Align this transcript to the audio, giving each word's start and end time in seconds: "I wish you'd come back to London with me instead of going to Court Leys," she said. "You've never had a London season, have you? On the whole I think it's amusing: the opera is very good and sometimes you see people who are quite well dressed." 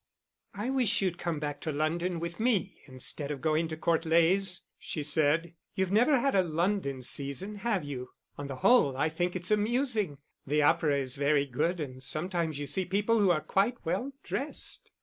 "I 0.55 0.71
wish 0.71 1.03
you'd 1.03 1.19
come 1.19 1.37
back 1.39 1.61
to 1.61 1.71
London 1.71 2.19
with 2.19 2.39
me 2.39 2.81
instead 2.87 3.29
of 3.29 3.39
going 3.39 3.67
to 3.67 3.77
Court 3.77 4.03
Leys," 4.03 4.65
she 4.79 5.03
said. 5.03 5.53
"You've 5.75 5.91
never 5.91 6.19
had 6.19 6.33
a 6.33 6.41
London 6.41 7.03
season, 7.03 7.57
have 7.57 7.83
you? 7.83 8.09
On 8.35 8.47
the 8.47 8.55
whole 8.65 8.97
I 8.97 9.09
think 9.09 9.35
it's 9.35 9.51
amusing: 9.51 10.17
the 10.43 10.63
opera 10.63 10.97
is 10.97 11.17
very 11.17 11.45
good 11.45 11.79
and 11.79 12.01
sometimes 12.01 12.57
you 12.57 12.65
see 12.65 12.83
people 12.83 13.19
who 13.19 13.29
are 13.29 13.41
quite 13.41 13.77
well 13.85 14.11
dressed." 14.23 14.89